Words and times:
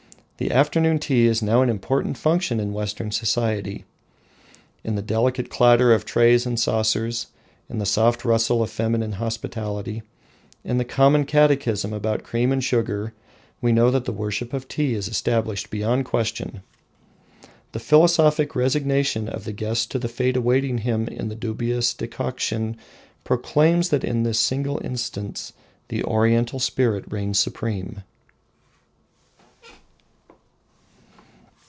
The 0.37 0.49
afternoon 0.51 0.97
tea 0.97 1.25
is 1.27 1.43
now 1.43 1.61
an 1.61 1.69
important 1.69 2.17
function 2.17 2.59
in 2.59 2.73
Western 2.73 3.11
society. 3.11 3.85
In 4.83 4.95
the 4.95 5.03
delicate 5.03 5.51
clatter 5.51 5.93
of 5.93 6.03
trays 6.03 6.47
and 6.47 6.59
saucers, 6.59 7.27
in 7.69 7.77
the 7.77 7.85
soft 7.85 8.25
rustle 8.25 8.63
of 8.63 8.71
feminine 8.71 9.11
hospitality, 9.11 10.01
in 10.63 10.79
the 10.79 10.83
common 10.83 11.25
catechism 11.25 11.93
about 11.93 12.23
cream 12.23 12.51
and 12.51 12.63
sugar, 12.63 13.13
we 13.61 13.71
know 13.71 13.91
that 13.91 14.05
the 14.05 14.11
Worship 14.11 14.51
of 14.51 14.67
Tea 14.67 14.95
is 14.95 15.07
established 15.07 15.69
beyond 15.69 16.05
question. 16.05 16.63
The 17.73 17.79
philosophic 17.79 18.55
resignation 18.55 19.29
of 19.29 19.43
the 19.43 19.53
guest 19.53 19.91
to 19.91 19.99
the 19.99 20.09
fate 20.09 20.35
awaiting 20.35 20.79
him 20.79 21.07
in 21.07 21.29
the 21.29 21.35
dubious 21.35 21.93
decoction 21.93 22.77
proclaims 23.23 23.89
that 23.89 24.03
in 24.03 24.23
this 24.23 24.39
single 24.39 24.83
instance 24.83 25.53
the 25.89 26.03
Oriental 26.03 26.57
spirit 26.59 27.03
reigns 27.11 27.37
supreme. 27.37 28.01